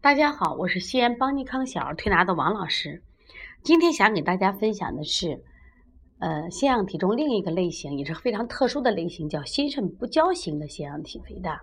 [0.00, 3.02] 大家好，我是西安邦尼康小儿推拿的王老师。
[3.64, 5.42] 今天想给大家分享的是，
[6.20, 11.62] 呃，腺样体中另一个类型，也是非常特殊的类型，叫心肾不交型的腺样体肥大。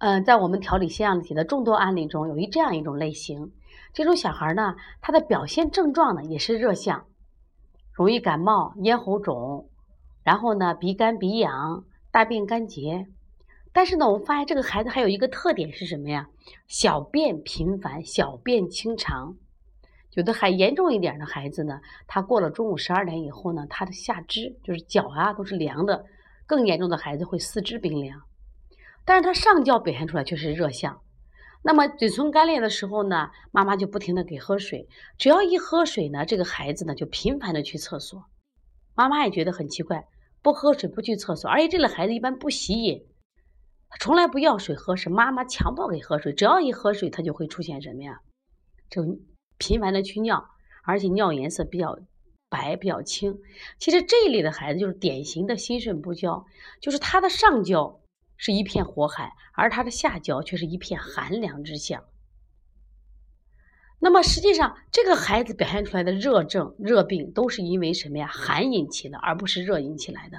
[0.00, 3.52] 嗯，在我们调理腺样体的众多案例中，有一这样一种类型，
[3.94, 7.06] 这种小孩呢，他的表现症状呢也是热象，
[7.94, 9.70] 容易感冒、咽喉肿，
[10.22, 13.06] 然后呢鼻干鼻痒、大便干结。
[13.72, 16.28] 但是呢，我们发现这个孩子还有一个特点是什么呀？
[16.66, 19.36] 小便频繁，小便清长。
[20.14, 26.04] 有的还严重一点的孩子呢，他过了中午十二点以后呢，他的下肢就是脚啊都是凉的。
[26.46, 28.20] 更严重的孩子会四肢冰凉。
[29.04, 31.00] 但是他上焦表现出来却是热象，
[31.62, 38.24] 那么嘴唇干裂的时候呢，妈妈就不停的给喝水，只要一喝水呢，这个孩子呢就频繁的去厕所，
[38.96, 40.04] 妈妈也觉得很奇怪，
[40.42, 43.00] 不喝水不去厕所，而且这类孩子一般不喜饮，
[43.90, 48.20] 他从来不要水喝，是妈妈强迫给喝水，只要一喝水，他就会出现什么呀？
[48.88, 49.02] 就
[49.58, 50.48] 频繁的去尿，
[50.84, 51.98] 而且尿颜色比较
[52.48, 53.38] 白比较清。
[53.78, 56.46] 其实这一类的孩子就是典型的心肾不交，
[56.80, 58.00] 就是他的上焦。
[58.42, 62.04] 是一片火海，而他的下焦却是一片寒凉之象。
[63.98, 68.26] 那么实际上，这个孩子表现出来的热症、热病，都是因为什么呀？
[68.26, 70.38] 寒引起的，而不是热引起来的。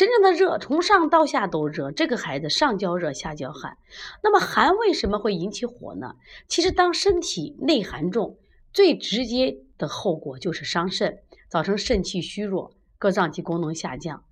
[0.00, 1.90] 真正的热，从上到下都热。
[1.90, 3.76] 这个孩子上焦热，下焦寒。
[4.22, 6.14] 那么寒为什么会引起火呢？
[6.48, 8.38] 其实，当身体内寒重，
[8.72, 11.18] 最直接的后果就是伤肾，
[11.50, 14.24] 造成肾气虚弱，各脏器功能下降。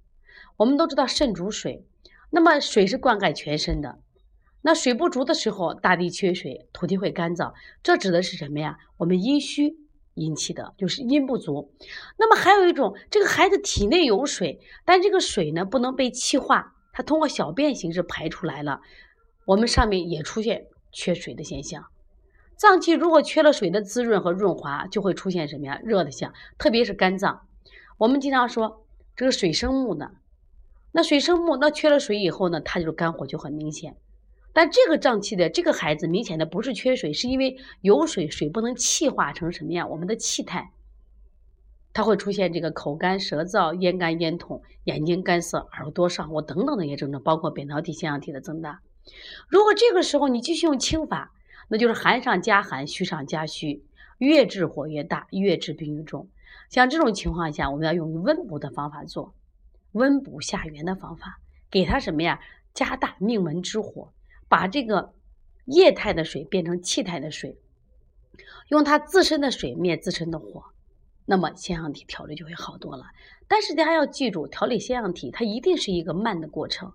[0.57, 1.85] 我们都知道，肾主水。
[2.31, 3.99] 那么水是灌溉全身的，
[4.63, 7.53] 那水不足的时候，大地缺水，土地会干燥，
[7.83, 8.79] 这指的是什么呀？
[8.97, 9.77] 我们阴虚
[10.19, 11.73] 引起的，就是阴不足。
[12.19, 18.81] 那么还有一种，这个孩子体内有水，但这个水呢不能被气化，它通过小便形式排出来了，
[19.47, 21.87] 我们上面也出现缺水的现象。
[22.57, 25.81] 脏器如果缺了水的滋润和润滑，就会出现什么呀？
[25.85, 27.47] 热的象，特别是肝脏。
[27.99, 30.11] 我们经常说这个水生木呢。
[30.91, 33.97] 那水生木，那缺了水以后呢，它就是肝火就很明显。
[34.53, 39.89] 但这个胀气的这个孩子明显的不是缺水，是因为有水，水不能气化成什么样？
[39.91, 40.73] 我们的气态，
[41.93, 48.81] 它会出现这个口干舌燥、咽干咽痛、眼睛干涩、耳朵上火等等的一些症状，包括扁桃体、腺样体的增大。
[49.49, 51.33] 如果这个时候你继续用清法，
[51.69, 53.85] 那就是寒上加寒，虚上加虚，
[54.19, 56.29] 越治火越大，越治病越重。
[56.69, 59.35] 像这种情况下，我们要用温补的方法做。
[59.93, 62.41] 温补下元的方法，给他什么呀？
[62.75, 64.13] 加大命门之火，
[64.49, 65.15] 把这个
[65.67, 67.59] 液态的水变成气态的水，
[68.69, 70.65] 用它自身的水灭自身的火，
[71.27, 73.05] 那么腺样体调理就会好多了。
[73.47, 76.93] 但是大家要记住，调理腺样体它一定是一个慢的过程，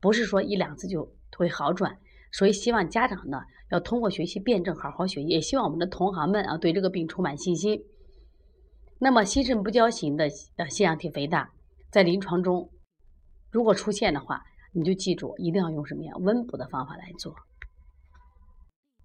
[0.00, 1.98] 不是说一两次就会好转。
[2.30, 7.82] 所以希望家长呢要通过学习辩证，好好学习，也希望我们的同行们啊对这个病充满信心。
[8.98, 11.52] 那么心肾不交型的呃腺样体肥大。
[11.90, 12.70] 在临床中，
[13.50, 16.12] 如果出现的话，你就记住，一定要用什么呀？
[16.18, 17.34] 温补的方法来做。